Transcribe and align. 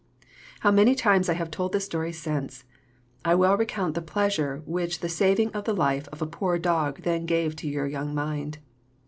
How 0.61 0.71
many 0.71 0.95
times 0.95 1.29
I 1.29 1.33
have 1.35 1.51
told 1.51 1.73
the 1.73 1.79
story 1.79 2.11
since! 2.11 2.63
I 3.23 3.35
well 3.35 3.55
recollect 3.55 3.93
the 3.93 4.01
pleasure 4.01 4.63
which 4.65 5.01
the 5.01 5.07
saving 5.09 5.51
of 5.51 5.65
the 5.65 5.75
life 5.75 6.07
of 6.07 6.23
a 6.23 6.25
poor 6.25 6.57
dog 6.57 7.03
then 7.03 7.27
gave 7.27 7.55
to 7.57 7.67
your 7.69 7.85
young 7.85 8.15
mind. 8.15 8.57